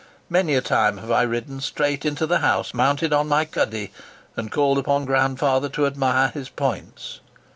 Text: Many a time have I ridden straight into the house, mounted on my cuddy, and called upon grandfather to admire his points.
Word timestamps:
Many 0.31 0.55
a 0.55 0.61
time 0.61 0.97
have 0.97 1.11
I 1.11 1.21
ridden 1.21 1.61
straight 1.61 2.05
into 2.05 2.25
the 2.25 2.39
house, 2.39 2.73
mounted 2.73 3.13
on 3.13 3.27
my 3.27 3.45
cuddy, 3.45 3.93
and 4.35 4.51
called 4.51 4.79
upon 4.79 5.05
grandfather 5.05 5.69
to 5.69 5.85
admire 5.85 6.29
his 6.29 6.49
points. 6.49 7.19